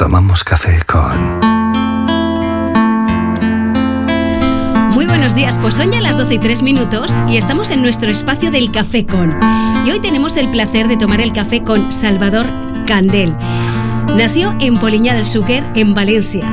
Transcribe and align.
Tomamos 0.00 0.42
café 0.44 0.80
con... 0.86 1.40
Muy 4.94 5.04
buenos 5.04 5.34
días, 5.34 5.58
pues 5.58 5.74
son 5.74 5.92
ya 5.92 6.00
las 6.00 6.16
12 6.16 6.36
y 6.36 6.38
3 6.38 6.62
minutos 6.62 7.12
y 7.28 7.36
estamos 7.36 7.68
en 7.68 7.82
nuestro 7.82 8.10
espacio 8.10 8.50
del 8.50 8.72
café 8.72 9.04
con. 9.04 9.38
Y 9.84 9.90
hoy 9.90 10.00
tenemos 10.00 10.38
el 10.38 10.50
placer 10.50 10.88
de 10.88 10.96
tomar 10.96 11.20
el 11.20 11.34
café 11.34 11.62
con 11.62 11.92
Salvador 11.92 12.46
Candel. 12.86 13.36
Nació 14.16 14.56
en 14.58 14.78
Poliña 14.78 15.12
del 15.12 15.26
Xúquer, 15.26 15.70
en 15.74 15.92
Valencia. 15.92 16.50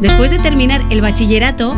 Después 0.00 0.30
de 0.30 0.38
terminar 0.38 0.82
el 0.88 1.02
bachillerato, 1.02 1.76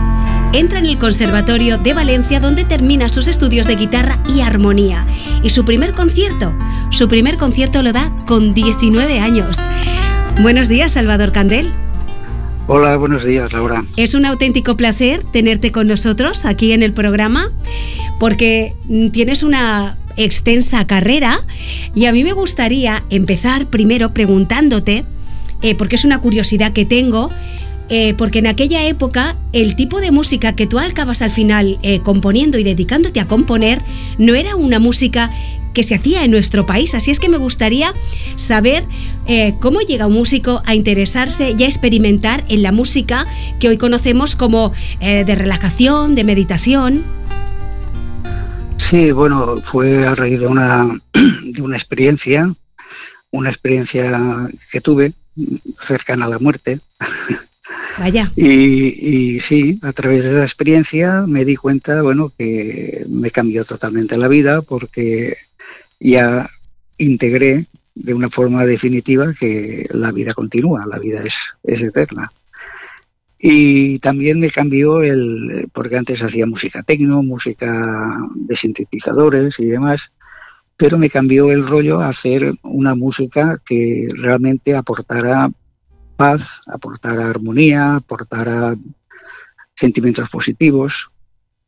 entra 0.52 0.78
en 0.78 0.86
el 0.86 0.98
Conservatorio 0.98 1.78
de 1.78 1.94
Valencia 1.94 2.38
donde 2.38 2.62
termina 2.62 3.08
sus 3.08 3.26
estudios 3.26 3.66
de 3.66 3.74
guitarra 3.74 4.20
y 4.32 4.42
armonía. 4.42 5.04
Y 5.42 5.50
su 5.50 5.64
primer 5.64 5.94
concierto, 5.94 6.54
su 6.90 7.08
primer 7.08 7.38
concierto 7.38 7.82
lo 7.82 7.92
da 7.92 8.12
con 8.24 8.54
19 8.54 9.18
años. 9.18 9.58
Buenos 10.40 10.68
días, 10.68 10.92
Salvador 10.92 11.32
Candel. 11.32 11.72
Hola, 12.68 12.96
buenos 12.96 13.24
días, 13.24 13.52
Laura. 13.52 13.82
Es 13.96 14.14
un 14.14 14.24
auténtico 14.24 14.76
placer 14.76 15.24
tenerte 15.24 15.72
con 15.72 15.88
nosotros 15.88 16.46
aquí 16.46 16.70
en 16.70 16.84
el 16.84 16.92
programa 16.92 17.50
porque 18.20 18.72
tienes 19.12 19.42
una 19.42 19.98
extensa 20.16 20.86
carrera 20.86 21.40
y 21.92 22.06
a 22.06 22.12
mí 22.12 22.22
me 22.22 22.32
gustaría 22.32 23.02
empezar 23.10 23.66
primero 23.66 24.14
preguntándote, 24.14 25.04
eh, 25.62 25.74
porque 25.74 25.96
es 25.96 26.04
una 26.04 26.20
curiosidad 26.20 26.72
que 26.72 26.84
tengo, 26.84 27.30
eh, 27.88 28.14
porque 28.16 28.38
en 28.38 28.46
aquella 28.46 28.86
época 28.86 29.34
el 29.52 29.74
tipo 29.74 30.00
de 30.00 30.12
música 30.12 30.52
que 30.52 30.66
tú 30.68 30.78
acabas 30.78 31.20
al 31.20 31.32
final 31.32 31.78
eh, 31.82 32.00
componiendo 32.00 32.58
y 32.58 32.64
dedicándote 32.64 33.18
a 33.18 33.26
componer 33.26 33.82
no 34.18 34.36
era 34.36 34.54
una 34.54 34.78
música 34.78 35.32
que 35.78 35.84
se 35.84 35.94
hacía 35.94 36.24
en 36.24 36.32
nuestro 36.32 36.66
país. 36.66 36.96
Así 36.96 37.12
es 37.12 37.20
que 37.20 37.28
me 37.28 37.36
gustaría 37.36 37.94
saber 38.34 38.84
eh, 39.28 39.54
cómo 39.60 39.78
llega 39.78 40.08
un 40.08 40.14
músico 40.14 40.60
a 40.66 40.74
interesarse 40.74 41.54
y 41.56 41.62
a 41.62 41.66
experimentar 41.66 42.44
en 42.48 42.64
la 42.64 42.72
música 42.72 43.28
que 43.60 43.68
hoy 43.68 43.76
conocemos 43.76 44.34
como 44.34 44.72
eh, 44.98 45.22
de 45.24 45.36
relajación, 45.36 46.16
de 46.16 46.24
meditación. 46.24 47.04
Sí, 48.76 49.12
bueno, 49.12 49.60
fue 49.62 50.04
a 50.04 50.16
raíz 50.16 50.40
de 50.40 50.48
una, 50.48 50.88
de 51.44 51.62
una 51.62 51.76
experiencia, 51.76 52.52
una 53.30 53.50
experiencia 53.50 54.48
que 54.72 54.80
tuve 54.80 55.12
cercana 55.80 56.26
a 56.26 56.28
la 56.28 56.40
muerte. 56.40 56.80
Vaya. 58.00 58.32
Y, 58.34 59.36
y, 59.36 59.38
sí, 59.38 59.78
a 59.82 59.92
través 59.92 60.24
de 60.24 60.30
esa 60.30 60.42
experiencia 60.42 61.22
me 61.28 61.44
di 61.44 61.54
cuenta, 61.54 62.02
bueno, 62.02 62.32
que 62.36 63.06
me 63.08 63.30
cambió 63.30 63.64
totalmente 63.64 64.16
la 64.16 64.26
vida 64.26 64.62
porque 64.62 65.36
ya 66.00 66.48
integré 66.98 67.66
de 67.94 68.14
una 68.14 68.30
forma 68.30 68.64
definitiva 68.64 69.34
que 69.34 69.86
la 69.90 70.12
vida 70.12 70.32
continúa, 70.32 70.86
la 70.86 70.98
vida 70.98 71.20
es, 71.24 71.54
eterna. 71.64 72.30
Y 73.40 73.98
también 74.00 74.40
me 74.40 74.50
cambió 74.50 75.00
el, 75.02 75.68
porque 75.72 75.96
antes 75.96 76.22
hacía 76.22 76.46
música 76.46 76.82
tecno, 76.82 77.22
música 77.22 78.18
de 78.34 78.56
sintetizadores 78.56 79.58
y 79.60 79.66
demás, 79.66 80.12
pero 80.76 80.98
me 80.98 81.10
cambió 81.10 81.50
el 81.50 81.66
rollo 81.66 82.00
a 82.00 82.08
hacer 82.08 82.54
una 82.62 82.94
música 82.94 83.60
que 83.64 84.08
realmente 84.16 84.76
aportara 84.76 85.50
paz, 86.16 86.60
aportara 86.66 87.28
armonía, 87.28 87.96
aportara 87.96 88.76
sentimientos 89.74 90.28
positivos. 90.30 91.10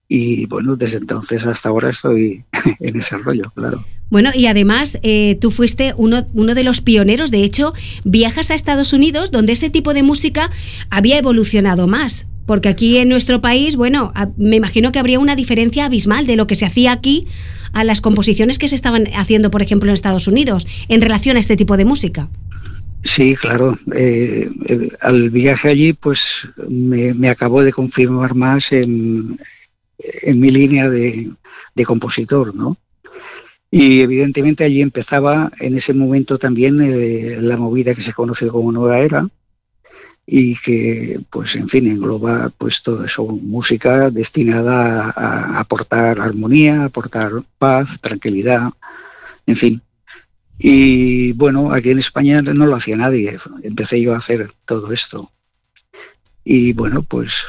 Y 0.09 0.47
bueno, 0.47 0.75
desde 0.75 0.99
entonces 0.99 1.45
hasta 1.45 1.69
ahora 1.69 1.91
estoy 1.91 2.45
en 2.81 2.97
ese 2.97 3.17
rollo, 3.17 3.53
claro. 3.55 3.85
Bueno, 4.11 4.31
y 4.35 4.47
además 4.47 4.99
eh, 5.03 5.39
tú 5.41 5.53
fuiste 5.53 5.95
uno, 5.97 6.27
uno 6.35 6.55
de 6.55 6.65
los 6.65 6.81
pioneros, 6.81 7.31
de 7.31 7.45
hecho, 7.45 7.73
viajas 8.05 8.51
a 8.51 8.55
Estados 8.55 8.93
Unidos 8.93 9.31
donde 9.31 9.53
ese 9.53 9.71
tipo 9.71 9.95
de 9.95 10.03
música 10.03 10.51
había 10.91 11.19
evolucionado 11.19 11.87
más. 11.87 12.27
Porque 12.45 12.69
aquí 12.69 12.99
en 12.99 13.09
nuestro 13.09 13.41
país, 13.41 13.77
bueno, 13.77 14.13
me 14.37 14.57
imagino 14.57 14.91
que 14.91 14.99
habría 14.99 15.21
una 15.21 15.37
diferencia 15.37 15.85
abismal 15.85 16.27
de 16.27 16.35
lo 16.35 16.49
que 16.49 16.57
se 16.57 16.67
hacía 16.67 16.91
aquí 16.91 17.29
a 17.73 17.85
las 17.85 18.01
composiciones 18.01 18.59
que 18.59 18.67
se 18.67 18.75
estaban 18.75 19.07
haciendo, 19.15 19.53
por 19.53 19.63
ejemplo, 19.63 19.89
en 19.89 19.95
Estados 19.95 20.27
Unidos, 20.27 20.67
en 20.89 21.01
relación 21.01 21.37
a 21.37 21.41
este 21.41 21.57
tipo 21.57 21.77
de 21.77 21.85
música. 21.85 22.29
Sí, 23.05 23.37
claro. 23.37 23.79
Eh, 23.95 24.51
al 25.01 25.31
viaje 25.31 25.69
allí, 25.69 25.93
pues 25.93 26.49
me, 26.69 27.29
acabó 27.29 27.63
de 27.63 27.73
confirmar 27.73 28.35
más 28.35 28.73
en, 28.73 29.39
mi 30.27 30.51
línea 30.51 30.89
de 30.89 31.85
compositor, 31.87 32.53
¿no? 32.53 32.77
Y 33.71 34.01
evidentemente 34.01 34.65
allí 34.65 34.83
empezaba 34.83 35.53
en 35.61 35.77
ese 35.77 35.95
momento 35.95 36.39
también 36.39 36.81
eh, 36.81 37.37
la 37.41 37.57
movida 37.57 37.95
que 37.95 38.03
se 38.03 38.13
conoce 38.13 38.49
como 38.49 38.73
Nueva 38.73 38.99
Era 38.99 39.29
y 40.27 40.57
que, 40.57 41.21
pues, 41.31 41.57
en 41.57 41.69
fin, 41.69 41.91
engloba 41.91 42.53
pues 42.57 42.83
todo 42.83 43.05
eso, 43.05 43.27
música 43.27 44.11
destinada 44.11 45.11
a, 45.11 45.57
a 45.57 45.61
aportar 45.61 46.21
armonía, 46.21 46.85
aportar 46.85 47.33
paz, 47.59 48.01
tranquilidad, 48.01 48.71
en 49.47 49.57
fin. 49.57 49.83
Y 50.59 51.33
bueno, 51.33 51.73
aquí 51.73 51.91
en 51.91 51.99
España 51.99 52.43
no 52.43 52.67
lo 52.67 52.77
hacía 52.77 52.97
nadie, 52.97 53.39
empecé 53.63 54.01
yo 54.01 54.15
a 54.15 54.19
hacer 54.19 54.53
todo 54.67 54.93
esto. 54.93 55.31
Y 56.45 56.75
bueno, 56.75 57.03
pues... 57.03 57.47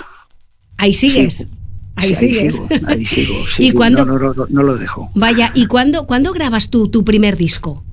Ahí 0.78 0.94
sigues. 0.94 1.40
Sí, 1.40 1.48
Ahí 1.96 2.16
sí, 2.16 2.34
sigues. 2.34 2.60
Ahí 2.60 2.78
sigo, 2.78 2.88
ahí 2.88 3.06
sigo 3.06 3.34
sí, 3.48 3.68
¿Y 3.68 3.72
cuándo, 3.72 4.06
no, 4.06 4.18
no, 4.18 4.34
no, 4.34 4.48
no, 4.50 4.64
lo 4.64 4.78
dejo. 4.78 5.12
Vaya, 5.16 5.52
¿y 5.54 5.68
cuándo, 5.68 6.06
cuándo 6.06 6.34
grabas 6.34 6.70
tú 6.70 6.88
tu 6.88 7.04
primer 7.04 7.38
disco? 7.38 7.84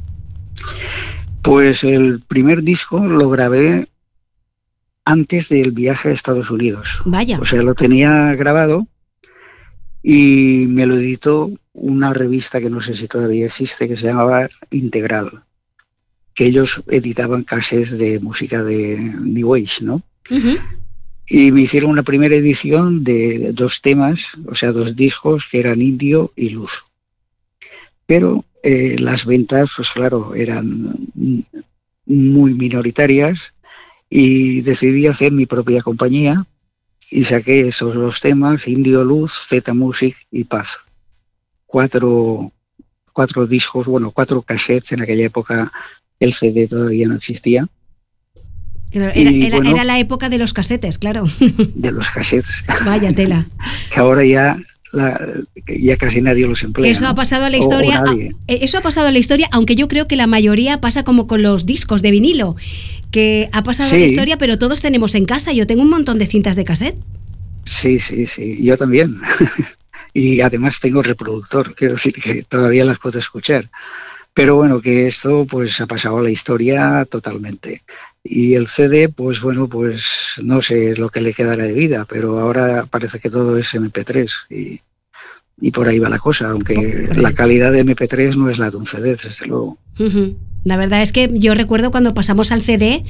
Pues 1.42 1.84
el 1.84 2.20
primer 2.20 2.62
disco 2.62 2.98
lo 2.98 3.28
grabé 3.30 3.88
antes 5.04 5.48
del 5.48 5.72
viaje 5.72 6.08
a 6.08 6.12
Estados 6.12 6.50
Unidos. 6.50 7.00
Vaya. 7.04 7.38
O 7.40 7.44
sea, 7.44 7.62
lo 7.62 7.74
tenía 7.74 8.34
grabado 8.34 8.86
y 10.02 10.66
me 10.68 10.86
lo 10.86 10.96
editó 10.96 11.50
una 11.72 12.12
revista 12.12 12.60
que 12.60 12.70
no 12.70 12.80
sé 12.80 12.94
si 12.94 13.08
todavía 13.08 13.46
existe, 13.46 13.88
que 13.88 13.96
se 13.96 14.06
llamaba 14.06 14.48
Integral, 14.70 15.42
que 16.34 16.46
ellos 16.46 16.82
editaban 16.88 17.44
cassettes 17.44 17.96
de 17.96 18.20
música 18.20 18.62
de 18.62 18.98
New 19.20 19.54
Age, 19.54 19.84
¿no? 19.84 20.02
Uh 20.30 20.34
-huh 20.34 20.60
y 21.28 21.52
me 21.52 21.62
hicieron 21.62 21.90
una 21.90 22.02
primera 22.02 22.34
edición 22.34 23.04
de 23.04 23.52
dos 23.52 23.82
temas, 23.82 24.32
o 24.46 24.54
sea, 24.54 24.72
dos 24.72 24.96
discos 24.96 25.46
que 25.46 25.60
eran 25.60 25.82
Indio 25.82 26.32
y 26.34 26.50
Luz. 26.50 26.84
Pero 28.06 28.46
eh, 28.62 28.96
las 28.98 29.26
ventas, 29.26 29.70
pues 29.76 29.90
claro, 29.90 30.34
eran 30.34 30.96
muy 32.06 32.54
minoritarias 32.54 33.54
y 34.08 34.62
decidí 34.62 35.06
hacer 35.06 35.32
mi 35.32 35.44
propia 35.44 35.82
compañía 35.82 36.46
y 37.10 37.25
saqué 37.25 37.69
esos 37.69 37.94
dos 37.94 38.20
temas, 38.20 38.66
Indio 38.66 39.04
Luz, 39.04 39.46
Z 39.48 39.74
Music 39.74 40.16
y 40.31 40.44
Paz. 40.44 40.78
Cuatro, 41.66 42.52
cuatro 43.12 43.46
discos, 43.46 43.86
bueno, 43.86 44.12
cuatro 44.12 44.40
cassettes 44.40 44.92
en 44.92 45.02
aquella 45.02 45.26
época 45.26 45.70
el 46.19 46.32
CD 46.32 46.66
todavía 46.66 47.06
no 47.06 47.16
existía. 47.16 47.69
Era, 48.90 49.11
era, 49.12 49.85
la 49.85 49.99
época 49.99 50.29
de 50.29 50.38
los 50.38 50.52
casetes, 50.52 50.99
claro. 50.99 51.25
De 51.75 51.93
los 51.93 52.08
cassettes. 52.08 52.64
Vaya 52.87 53.12
tela. 53.12 53.46
que 53.90 54.00
ahora 54.00 54.25
ya 54.25 54.58
ya 55.67 55.96
casi 55.96 56.23
nadie 56.23 56.46
los 56.46 56.62
emplea. 56.62 56.90
Eso 56.90 57.06
ha 57.06 57.14
pasado 57.14 57.44
a 57.44 57.50
la 57.50 57.58
historia. 57.58 58.02
Eh, 58.46 58.58
eso 58.62 58.79
ha 58.79 58.81
pasado 58.81 59.08
a 59.08 59.11
la 59.11 59.19
historia, 59.19 59.49
aunque 59.52 59.75
yo 59.75 59.88
creo 59.88 60.06
que 60.06 60.17
la 60.17 60.26
mayoría 60.26 60.81
pasa 60.81 61.05
como 61.05 61.26
con 61.26 61.43
los 61.43 61.67
discos 61.67 62.02
de 62.02 62.11
vinilo, 62.11 62.56
que 63.11 63.50
ha 63.52 63.62
pasado 63.62 63.94
a 63.94 63.99
la 63.99 64.06
historia, 64.06 64.38
pero 64.38 64.58
todos 64.58 64.81
tenemos 64.81 65.14
en 65.14 65.26
casa. 65.26 65.52
Yo 65.52 65.67
tengo 65.67 65.82
un 65.82 65.91
montón 65.91 66.19
de 66.19 66.26
cintas 66.26 66.56
de 66.56 66.64
cassette. 66.64 66.96
Sí, 67.64 68.00
sí, 68.00 68.26
sí. 68.26 68.58
Yo 68.62 68.76
también. 68.76 69.20
y 70.14 70.41
además 70.41 70.81
tengo 70.81 71.02
reproductor, 71.02 71.75
quiero 71.75 71.94
decir 71.94 72.14
que 72.14 72.43
todavía 72.43 72.84
las 72.84 72.99
puedo 72.99 73.19
escuchar. 73.19 73.69
Pero 74.32 74.55
bueno, 74.56 74.81
que 74.81 75.08
esto 75.08 75.46
pues 75.46 75.81
ha 75.81 75.87
pasado 75.87 76.19
a 76.19 76.23
la 76.23 76.31
historia 76.31 77.05
totalmente. 77.11 77.82
Y 78.25 78.55
el 78.55 78.67
CD, 78.67 79.09
pues 79.09 79.41
bueno, 79.41 79.69
pues 79.69 80.41
no 80.43 80.61
sé 80.61 80.97
lo 80.97 81.09
que 81.09 81.20
le 81.20 81.32
quedará 81.32 81.65
de 81.65 81.73
vida, 81.73 82.06
pero 82.09 82.38
ahora 82.38 82.87
parece 82.87 83.20
que 83.20 83.31
todo 83.31 83.56
es 83.56 83.75
MP3 83.75 84.31
y, 84.50 84.81
y 85.61 85.70
por 85.70 85.88
ahí 85.88 85.99
va 85.99 86.09
la 86.09 86.19
cosa, 86.19 86.50
aunque 86.50 87.09
la 87.17 87.32
calidad 87.32 87.73
de 87.73 87.85
MP3 87.85 88.37
no 88.37 88.50
es 88.50 88.59
la 88.59 88.70
de 88.70 88.76
un 88.76 88.87
CD, 88.87 89.17
desde 89.17 89.47
luego. 89.47 89.79
La 90.65 90.76
verdad 90.76 91.03
es 91.03 91.12
que 91.12 91.31
yo 91.32 91.55
recuerdo 91.55 91.91
cuando 91.91 92.15
pasamos 92.15 92.53
al 92.53 92.62
CD, 92.62 93.05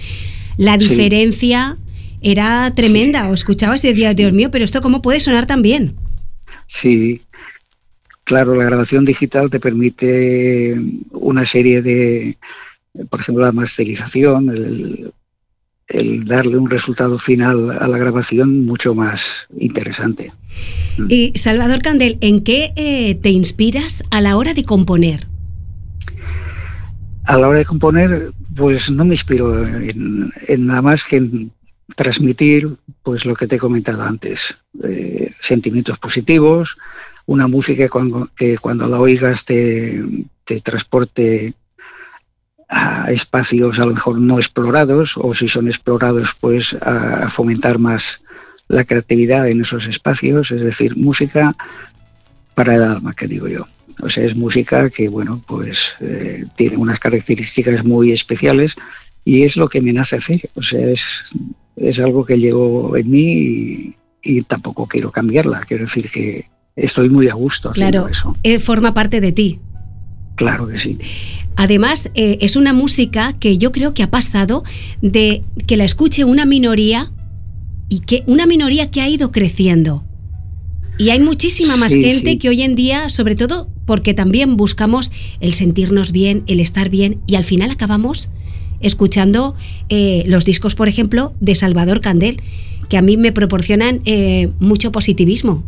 la 0.56 0.76
diferencia 0.76 1.78
era 2.20 2.72
tremenda. 2.74 3.28
O 3.28 3.34
escuchabas 3.34 3.84
y 3.84 3.88
decías, 3.88 4.16
Dios 4.16 4.32
mío, 4.32 4.50
pero 4.50 4.64
esto 4.64 4.80
cómo 4.80 5.02
puede 5.02 5.20
sonar 5.20 5.46
tan 5.46 5.62
bien. 5.62 5.96
Sí, 6.66 7.22
claro, 8.24 8.54
la 8.54 8.64
grabación 8.64 9.04
digital 9.04 9.50
te 9.50 9.60
permite 9.60 10.76
una 11.10 11.44
serie 11.46 11.82
de, 11.82 12.36
por 13.10 13.20
ejemplo, 13.20 13.44
la 13.44 13.52
masterización, 13.52 14.50
el, 14.50 16.24
darle 16.26 16.58
un 16.58 16.68
resultado 16.68 17.18
final 17.18 17.70
a 17.70 17.88
la 17.88 17.96
grabación 17.96 18.66
mucho 18.66 18.94
más 18.94 19.48
interesante. 19.58 20.32
Y 21.08 21.32
Salvador 21.34 21.80
Candel, 21.80 22.18
¿en 22.20 22.42
qué 22.42 22.72
eh, 22.76 23.14
te 23.14 23.30
inspiras 23.30 24.04
a 24.10 24.20
la 24.20 24.36
hora 24.36 24.52
de 24.52 24.64
componer? 24.64 25.26
A 27.24 27.38
la 27.38 27.48
hora 27.48 27.58
de 27.58 27.64
componer, 27.64 28.32
pues 28.54 28.90
no 28.90 29.04
me 29.04 29.14
inspiro 29.14 29.66
en, 29.66 30.32
nada 30.58 30.82
más 30.82 31.04
que 31.04 31.16
en 31.16 31.52
transmitir 31.96 32.76
pues 33.02 33.24
lo 33.24 33.34
que 33.34 33.46
te 33.46 33.56
he 33.56 33.58
comentado 33.58 34.02
antes, 34.02 34.58
eh, 34.84 35.30
sentimientos 35.40 35.98
positivos, 35.98 36.76
una 37.24 37.48
música 37.48 37.88
que 38.36 38.58
cuando, 38.58 38.88
la 38.88 39.00
oigas 39.00 39.44
te, 39.44 40.02
te 40.44 40.60
transporte 40.60 41.54
a 42.68 43.10
espacios 43.10 43.78
a 43.78 43.86
lo 43.86 43.94
mejor 43.94 44.20
no 44.20 44.38
explorados 44.38 45.16
o 45.16 45.34
si 45.34 45.48
son 45.48 45.68
explorados 45.68 46.34
pues 46.38 46.74
a 46.82 47.30
fomentar 47.30 47.78
más 47.78 48.20
la 48.68 48.84
creatividad 48.84 49.48
en 49.48 49.62
esos 49.62 49.86
espacios, 49.86 50.50
es 50.50 50.62
decir, 50.62 50.96
música 50.96 51.56
para 52.54 52.74
el 52.74 52.82
alma, 52.82 53.14
que 53.14 53.26
digo 53.26 53.48
yo. 53.48 53.66
O 54.02 54.10
sea, 54.10 54.24
es 54.24 54.36
música 54.36 54.90
que, 54.90 55.08
bueno, 55.08 55.42
pues 55.46 55.96
eh, 56.00 56.44
tiene 56.54 56.76
unas 56.76 57.00
características 57.00 57.84
muy 57.84 58.12
especiales 58.12 58.76
y 59.24 59.42
es 59.42 59.56
lo 59.56 59.68
que 59.68 59.80
me 59.80 59.92
nace 59.92 60.16
hacer. 60.16 60.50
O 60.54 60.62
sea, 60.62 60.86
es, 60.86 61.32
es 61.76 61.98
algo 61.98 62.24
que 62.24 62.38
llevo 62.38 62.96
en 62.96 63.10
mí 63.10 63.20
y, 63.20 63.96
y 64.22 64.42
tampoco 64.42 64.86
quiero 64.86 65.10
cambiarla. 65.10 65.60
Quiero 65.66 65.84
decir 65.84 66.10
que 66.10 66.46
estoy 66.76 67.08
muy 67.08 67.28
a 67.28 67.34
gusto 67.34 67.70
haciendo 67.70 68.02
claro, 68.02 68.08
eso. 68.08 68.36
Claro, 68.42 68.60
forma 68.60 68.94
parte 68.94 69.20
de 69.20 69.32
ti. 69.32 69.60
Claro 70.36 70.68
que 70.68 70.78
sí. 70.78 70.98
Además, 71.58 72.08
eh, 72.14 72.38
es 72.40 72.54
una 72.54 72.72
música 72.72 73.32
que 73.32 73.58
yo 73.58 73.72
creo 73.72 73.92
que 73.92 74.04
ha 74.04 74.10
pasado 74.10 74.62
de 75.02 75.42
que 75.66 75.76
la 75.76 75.82
escuche 75.82 76.22
una 76.22 76.44
minoría 76.44 77.10
y 77.88 77.98
que 77.98 78.22
una 78.28 78.46
minoría 78.46 78.92
que 78.92 79.00
ha 79.00 79.08
ido 79.08 79.32
creciendo. 79.32 80.04
Y 81.00 81.10
hay 81.10 81.18
muchísima 81.18 81.76
más 81.76 81.92
gente 81.92 82.38
que 82.38 82.48
hoy 82.48 82.62
en 82.62 82.76
día, 82.76 83.08
sobre 83.08 83.34
todo 83.34 83.68
porque 83.86 84.14
también 84.14 84.56
buscamos 84.56 85.10
el 85.40 85.52
sentirnos 85.52 86.12
bien, 86.12 86.44
el 86.46 86.60
estar 86.60 86.90
bien, 86.90 87.20
y 87.26 87.34
al 87.34 87.42
final 87.42 87.72
acabamos 87.72 88.30
escuchando 88.78 89.56
eh, 89.88 90.22
los 90.28 90.44
discos, 90.44 90.76
por 90.76 90.86
ejemplo, 90.86 91.34
de 91.40 91.56
Salvador 91.56 92.00
Candel, 92.00 92.40
que 92.88 92.98
a 92.98 93.02
mí 93.02 93.16
me 93.16 93.32
proporcionan 93.32 94.00
eh, 94.04 94.50
mucho 94.60 94.92
positivismo. 94.92 95.64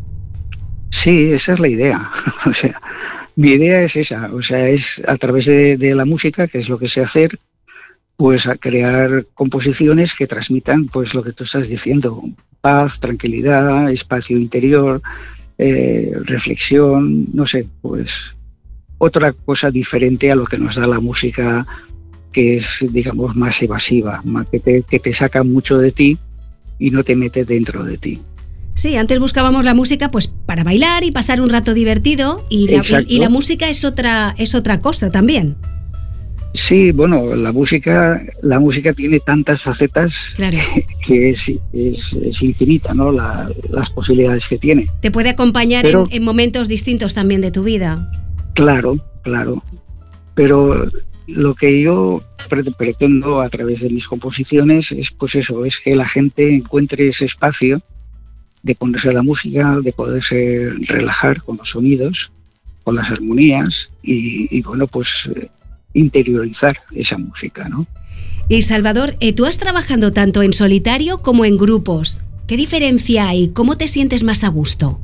Sí, 0.90 1.32
esa 1.32 1.54
es 1.54 1.58
la 1.58 1.66
idea. 1.66 2.10
o 2.46 2.52
sea, 2.52 2.80
mi 3.40 3.52
idea 3.52 3.80
es 3.82 3.96
esa, 3.96 4.30
o 4.34 4.42
sea, 4.42 4.68
es 4.68 5.02
a 5.06 5.16
través 5.16 5.46
de, 5.46 5.94
la 5.94 6.04
música, 6.04 6.46
que 6.46 6.58
es 6.58 6.68
lo 6.68 6.78
que 6.78 6.88
sé 6.88 7.00
hacer, 7.00 7.38
pues 8.18 8.46
a 8.46 8.56
crear 8.56 9.24
composiciones 9.32 10.14
que 10.14 10.26
transmitan 10.26 10.88
pues 10.88 11.14
lo 11.14 11.22
que 11.22 11.32
tú 11.32 11.44
estás 11.44 11.70
diciendo, 11.70 12.22
paz, 12.60 13.00
tranquilidad, 13.00 13.90
espacio 13.90 14.36
interior, 14.36 15.00
eh, 15.56 16.12
reflexión, 16.26 17.28
no 17.32 17.46
sé, 17.46 17.66
pues 17.80 18.36
otra 18.98 19.32
cosa 19.32 19.70
diferente 19.70 20.30
a 20.30 20.36
lo 20.36 20.44
que 20.44 20.58
nos 20.58 20.74
da 20.74 20.86
la 20.86 21.00
música 21.00 21.66
que 22.32 22.58
es, 22.58 22.86
digamos, 22.92 23.36
más 23.36 23.62
evasiva, 23.62 24.22
que 24.52 24.60
te, 24.60 24.82
que 24.82 24.98
te 24.98 25.14
saca 25.14 25.42
mucho 25.44 25.78
de 25.78 25.92
ti 25.92 26.18
y 26.78 26.90
no 26.90 27.02
te 27.04 27.16
mete 27.16 27.46
dentro 27.46 27.84
de 27.84 27.96
ti. 27.96 28.20
Sí, 28.74 28.96
antes 28.96 29.18
buscábamos 29.18 29.64
la 29.64 29.74
música 29.74 30.10
pues 30.10 30.28
para 30.28 30.64
bailar 30.64 31.04
y 31.04 31.12
pasar 31.12 31.40
un 31.40 31.50
rato 31.50 31.74
divertido 31.74 32.44
y 32.48 32.68
la, 32.68 33.04
y 33.06 33.18
la 33.18 33.28
música 33.28 33.68
es 33.68 33.84
otra, 33.84 34.34
es 34.38 34.54
otra 34.54 34.80
cosa 34.80 35.10
también. 35.10 35.56
Sí, 36.52 36.90
bueno, 36.90 37.36
la 37.36 37.52
música, 37.52 38.20
la 38.42 38.58
música 38.58 38.92
tiene 38.92 39.20
tantas 39.20 39.62
facetas 39.62 40.34
que, 41.06 41.30
es, 41.30 41.52
es, 41.72 42.42
infinita, 42.42 42.92
¿no? 42.92 43.12
las 43.12 43.90
posibilidades 43.90 44.48
que 44.48 44.58
tiene. 44.58 44.88
Te 45.00 45.12
puede 45.12 45.28
acompañar 45.28 45.86
en, 45.86 46.06
en, 46.10 46.24
momentos 46.24 46.66
distintos 46.66 47.14
también 47.14 47.40
de 47.40 47.52
tu 47.52 47.62
vida. 47.62 48.10
Claro, 48.54 48.98
claro. 49.22 49.62
Pero 50.34 50.90
lo 51.28 51.54
que 51.54 51.80
yo 51.82 52.22
pretendo 52.76 53.40
a 53.40 53.48
través 53.48 53.80
de 53.80 53.90
mis 53.90 54.08
composiciones 54.08 54.90
es, 54.90 55.12
pues 55.12 55.36
eso, 55.36 55.64
es 55.64 55.78
que 55.78 55.94
la 55.94 56.08
gente 56.08 56.52
encuentre 56.52 57.08
ese 57.08 57.26
espacio 57.26 57.80
de 58.62 58.74
ponerse 58.74 59.12
la 59.12 59.22
música, 59.22 59.78
de 59.82 59.92
poderse 59.92 60.70
relajar 60.88 61.42
con 61.42 61.56
los 61.56 61.70
sonidos, 61.70 62.32
con 62.84 62.94
las 62.94 63.10
armonías 63.10 63.90
y, 64.02 64.62
bueno, 64.62 64.86
pues 64.86 65.30
eh, 65.34 65.48
interiorizar 65.94 66.76
esa 66.92 67.18
música, 67.18 67.68
¿no? 67.68 67.86
Y 68.48 68.62
Salvador, 68.62 69.16
eh, 69.20 69.32
tú 69.32 69.46
has 69.46 69.58
trabajado 69.58 70.12
tanto 70.12 70.42
en 70.42 70.52
solitario 70.52 71.22
como 71.22 71.44
en 71.44 71.56
grupos. 71.56 72.20
¿Qué 72.46 72.56
diferencia 72.56 73.28
hay? 73.28 73.50
¿Cómo 73.50 73.76
te 73.76 73.86
sientes 73.86 74.24
más 74.24 74.42
a 74.42 74.48
gusto? 74.48 74.98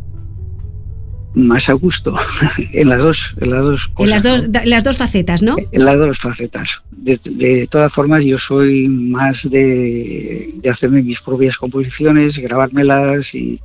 Más 1.37 1.69
a 1.69 1.75
gusto. 1.75 2.17
En 2.73 2.89
las 2.89 2.99
dos 2.99 3.37
en 3.41 3.51
las 3.51 3.63
dos 3.63 3.91
en 3.99 4.11
las 4.11 4.23
dos, 4.23 4.43
las 4.65 4.85
dos 4.85 4.97
facetas 4.97 5.43
no 5.43 5.57
en 5.59 5.85
las 5.85 5.97
dos 5.97 6.19
facetas. 6.19 6.83
De, 6.91 7.67
todas 7.71 7.93
formas 7.93 8.25
yo 8.25 8.39
soy 8.39 8.89
más 8.89 9.49
de, 9.49 10.53
de, 10.55 10.71
hacerme 10.71 11.03
mis 11.03 11.21
propias 11.21 11.57
composiciones 11.57 12.39
grabármelas 12.39 13.35
y, 13.35 13.61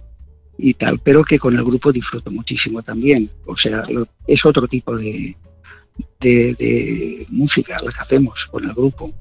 y, 0.57 0.73
tal 0.75 0.99
pero 0.99 1.23
que 1.23 1.39
con 1.39 1.55
el 1.55 1.63
grupo 1.63 1.91
disfruto 1.91 2.29
muchísimo 2.31 2.83
también. 2.83 3.31
O 3.45 3.55
sea 3.55 3.83
es 4.27 4.45
otro 4.45 4.67
tipo 4.67 4.97
de, 4.97 5.35
de, 6.19 7.25
música 7.29 7.77
la 7.83 7.91
que 7.91 7.99
hacemos 7.99 8.45
con 8.45 8.65
el 8.65 8.73
grupo. 8.73 9.13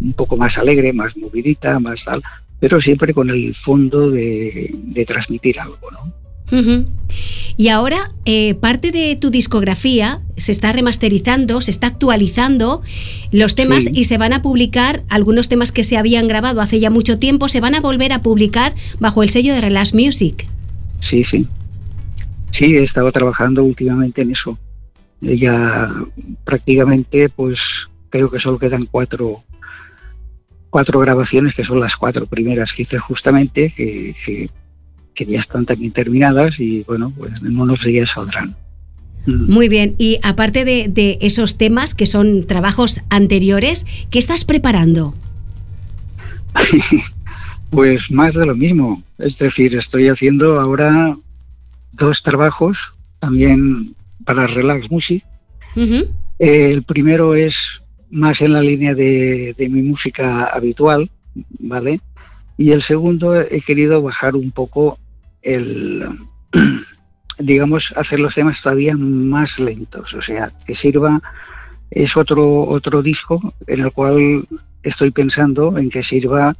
Un 0.00 0.14
poco 0.14 0.36
más 0.36 0.56
alegre 0.56 0.92
más 0.92 1.16
movidita 1.16 1.78
más 1.78 2.04
tal 2.04 2.22
pero 2.58 2.80
siempre 2.80 3.14
con 3.14 3.30
el 3.30 3.54
fondo 3.54 4.10
de, 4.10 4.74
de 4.74 5.04
transmitir 5.06 5.60
algo 5.60 5.90
no 5.90 6.19
y 7.56 7.68
ahora 7.68 8.12
eh, 8.24 8.54
parte 8.54 8.90
de 8.90 9.16
tu 9.20 9.30
discografía 9.30 10.20
se 10.36 10.52
está 10.52 10.72
remasterizando, 10.72 11.60
se 11.60 11.70
está 11.70 11.88
actualizando 11.88 12.82
los 13.32 13.54
temas 13.54 13.88
y 13.92 14.04
se 14.04 14.18
van 14.18 14.32
a 14.32 14.42
publicar 14.42 15.02
algunos 15.08 15.48
temas 15.48 15.72
que 15.72 15.84
se 15.84 15.96
habían 15.96 16.28
grabado 16.28 16.60
hace 16.60 16.80
ya 16.80 16.90
mucho 16.90 17.18
tiempo, 17.18 17.48
se 17.48 17.60
van 17.60 17.74
a 17.74 17.80
volver 17.80 18.12
a 18.12 18.22
publicar 18.22 18.74
bajo 18.98 19.22
el 19.22 19.28
sello 19.28 19.52
de 19.54 19.60
Relax 19.60 19.94
Music. 19.94 20.46
Sí, 21.00 21.24
sí. 21.24 21.46
Sí, 22.50 22.76
he 22.76 22.82
estado 22.82 23.12
trabajando 23.12 23.62
últimamente 23.62 24.22
en 24.22 24.32
eso. 24.32 24.58
Ya 25.20 25.90
prácticamente, 26.44 27.28
pues 27.28 27.88
creo 28.08 28.30
que 28.30 28.40
solo 28.40 28.58
quedan 28.58 28.86
cuatro, 28.86 29.44
cuatro 30.70 31.00
grabaciones, 31.00 31.54
que 31.54 31.64
son 31.64 31.78
las 31.80 31.96
cuatro 31.96 32.26
primeras 32.26 32.72
que 32.72 32.82
hice 32.82 32.98
justamente, 32.98 33.72
que, 33.76 34.14
que 34.24 34.50
que 35.14 35.26
ya 35.26 35.40
están 35.40 35.66
también 35.66 35.92
terminadas 35.92 36.60
y 36.60 36.82
bueno, 36.84 37.12
pues 37.16 37.32
en 37.42 37.58
unos 37.58 37.84
días 37.84 38.10
saldrán. 38.10 38.56
Mm. 39.26 39.52
Muy 39.52 39.68
bien, 39.68 39.94
y 39.98 40.18
aparte 40.22 40.64
de, 40.64 41.18
esos 41.20 41.58
temas 41.58 41.94
que 41.94 42.06
son 42.06 42.46
trabajos 42.46 43.00
anteriores, 43.10 43.86
¿qué 44.10 44.18
estás 44.18 44.44
preparando? 44.44 45.14
Pues 47.70 48.10
más 48.10 48.34
de 48.34 48.46
lo 48.46 48.56
mismo. 48.56 49.00
Es 49.18 49.38
decir, 49.38 49.76
estoy 49.76 50.08
haciendo 50.08 50.58
ahora 50.58 51.16
dos 51.92 52.20
trabajos 52.24 52.94
también 53.20 53.94
para 54.24 54.48
Relax 54.48 54.90
Music. 54.90 55.24
El 56.40 56.82
primero 56.82 57.36
es 57.36 57.80
más 58.10 58.40
en 58.40 58.54
la 58.54 58.60
línea 58.60 58.96
de, 58.96 59.54
de, 59.56 59.68
mi 59.68 59.82
música 59.82 60.46
habitual, 60.46 61.12
¿vale? 61.60 62.00
Y 62.60 62.72
el 62.72 62.82
segundo 62.82 63.40
he 63.40 63.62
querido 63.62 64.02
bajar 64.02 64.36
un 64.36 64.50
poco 64.50 64.98
el, 65.40 66.06
digamos, 67.38 67.94
hacer 67.96 68.20
los 68.20 68.34
temas 68.34 68.60
todavía 68.60 68.94
más 68.98 69.58
lentos, 69.58 70.12
o 70.12 70.20
sea, 70.20 70.52
que 70.66 70.74
sirva, 70.74 71.22
es 71.90 72.18
otro, 72.18 72.64
otro 72.68 73.00
disco 73.00 73.54
en 73.66 73.80
el 73.80 73.90
cual 73.92 74.46
estoy 74.82 75.10
pensando 75.10 75.78
en 75.78 75.88
que 75.88 76.02
sirva 76.02 76.54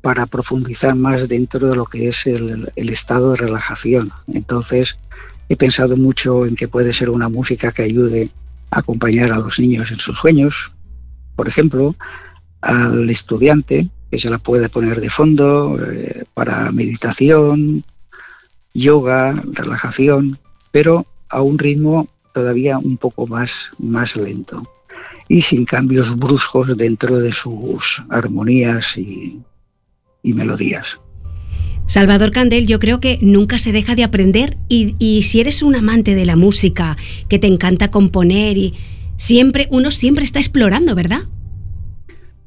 para 0.00 0.26
profundizar 0.26 0.96
más 0.96 1.28
dentro 1.28 1.68
de 1.68 1.76
lo 1.76 1.84
que 1.84 2.08
es 2.08 2.26
el, 2.26 2.72
estado 2.74 3.30
de 3.30 3.36
relajación. 3.36 4.10
Entonces, 4.26 4.98
he 5.48 5.54
pensado 5.54 5.96
mucho 5.96 6.44
en 6.44 6.56
que 6.56 6.66
puede 6.66 6.92
ser 6.92 7.08
una 7.08 7.28
música 7.28 7.70
que 7.70 7.84
ayude 7.84 8.30
a 8.72 8.80
acompañar 8.80 9.30
a 9.30 9.38
los 9.38 9.60
niños 9.60 9.92
en 9.92 10.00
sus 10.00 10.18
sueños, 10.18 10.72
por 11.36 11.46
ejemplo, 11.46 11.94
al 12.62 13.08
estudiante, 13.08 13.90
que 14.10 14.18
se 14.18 14.30
la 14.30 14.38
puede 14.38 14.68
poner 14.68 15.00
de 15.00 15.10
fondo 15.10 15.78
eh, 15.82 16.24
para 16.34 16.70
meditación, 16.72 17.84
yoga, 18.74 19.42
relajación, 19.52 20.38
pero 20.70 21.06
a 21.30 21.42
un 21.42 21.58
ritmo 21.58 22.08
todavía 22.32 22.78
un 22.78 22.96
poco 22.96 23.26
más, 23.26 23.70
más 23.78 24.16
lento 24.16 24.62
y 25.28 25.42
sin 25.42 25.64
cambios 25.64 26.16
bruscos 26.16 26.76
dentro 26.76 27.18
de 27.18 27.32
sus 27.32 28.02
armonías 28.10 28.96
y, 28.96 29.40
y 30.22 30.34
melodías. 30.34 30.98
Salvador 31.86 32.32
Candel, 32.32 32.66
yo 32.66 32.80
creo 32.80 32.98
que 32.98 33.18
nunca 33.22 33.58
se 33.58 33.70
deja 33.70 33.94
de 33.94 34.02
aprender 34.02 34.56
y, 34.68 35.22
si 35.22 35.40
eres 35.40 35.62
un 35.62 35.76
amante 35.76 36.14
de 36.14 36.26
la 36.26 36.34
música, 36.34 36.96
que 37.28 37.38
te 37.38 37.46
encanta 37.46 37.90
componer 37.90 38.58
y 38.58 38.74
siempre, 39.16 39.68
uno 39.70 39.92
siempre 39.92 40.24
está 40.24 40.40
explorando, 40.40 40.94
¿verdad? 40.94 41.20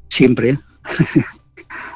Siempre. 0.08 0.58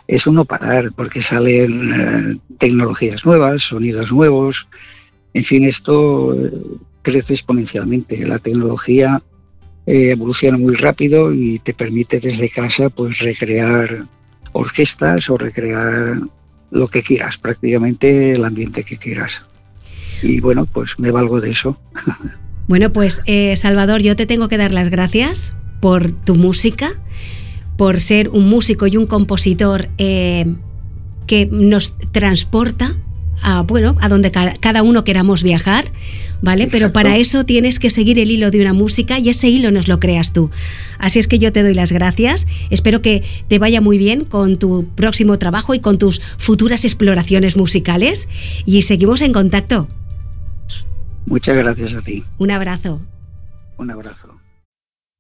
es 0.07 0.27
uno 0.27 0.45
parar 0.45 0.93
porque 0.95 1.23
salen 1.23 1.93
eh, 1.93 2.39
tecnologías 2.59 3.25
nuevas, 3.25 3.63
sonidos 3.63 4.13
nuevos, 4.13 4.69
en 5.35 5.45
fin, 5.45 5.65
esto 5.65 6.33
eh, 6.33 6.51
crece 7.03 7.35
exponencialmente. 7.35 8.27
La 8.27 8.39
tecnología 8.39 9.21
eh, 9.85 10.13
evoluciona 10.13 10.57
muy 10.57 10.77
rápido 10.77 11.35
y 11.35 11.59
te 11.59 11.75
permite 11.75 12.21
desde 12.21 12.49
casa 12.49 12.89
pues 12.89 13.19
recrear 13.19 14.07
orquestas 14.53 15.29
o 15.29 15.37
recrear 15.37 16.21
lo 16.71 16.89
que 16.89 17.03
quieras, 17.03 17.37
prácticamente 17.37 18.33
el 18.33 18.45
ambiente 18.45 18.85
que 18.85 18.97
quieras. 18.97 19.45
Y 20.23 20.41
bueno, 20.41 20.67
pues 20.67 20.99
me 20.99 21.11
valgo 21.11 21.41
de 21.41 21.51
eso. 21.51 21.79
Bueno, 22.67 22.95
pues 22.95 23.21
eh, 23.27 23.59
Salvador, 23.59 24.01
yo 24.01 24.17
te 24.17 24.25
tengo 24.25 24.49
que 24.49 24.57
dar 24.57 24.73
las 24.73 24.89
gracias 24.89 25.53
por 25.83 26.13
tu 26.13 26.35
música, 26.35 26.93
por 27.77 28.01
ser 28.01 28.29
un 28.29 28.49
músico 28.49 28.87
y 28.87 28.97
un 28.97 29.07
compositor 29.07 29.89
eh, 29.99 30.47
que 31.27 31.47
nos 31.47 31.97
transporta 32.13 32.97
a, 33.43 33.61
bueno, 33.61 33.97
a 34.01 34.09
donde 34.09 34.31
cada 34.31 34.83
uno 34.83 35.05
queramos 35.05 35.43
viajar, 35.43 35.85
¿vale? 36.41 36.67
Pero 36.71 36.93
para 36.93 37.19
eso 37.19 37.45
tienes 37.45 37.79
que 37.79 37.91
seguir 37.91 38.19
el 38.19 38.31
hilo 38.31 38.51
de 38.51 38.61
una 38.61 38.73
música 38.73 39.19
y 39.19 39.29
ese 39.29 39.49
hilo 39.49 39.71
nos 39.71 39.87
lo 39.87 40.01
creas 40.01 40.33
tú. 40.33 40.51
Así 40.99 41.19
es 41.19 41.29
que 41.29 41.39
yo 41.39 41.53
te 41.53 41.63
doy 41.63 41.75
las 41.75 41.93
gracias. 41.93 42.47
Espero 42.71 43.03
que 43.03 43.23
te 43.49 43.59
vaya 43.59 43.83
muy 43.83 43.99
bien 43.99 44.25
con 44.25 44.59
tu 44.59 44.87
próximo 44.95 45.39
trabajo 45.39 45.75
y 45.75 45.81
con 45.81 45.99
tus 45.99 46.23
futuras 46.39 46.85
exploraciones 46.85 47.57
musicales 47.57 48.29
y 48.65 48.83
seguimos 48.83 49.21
en 49.21 49.35
contacto. 49.35 49.89
Muchas 51.27 51.57
gracias 51.57 51.95
a 51.95 52.01
ti. 52.01 52.25
Un 52.39 52.51
abrazo. 52.51 53.01
Un 53.77 53.91
abrazo. 53.91 54.44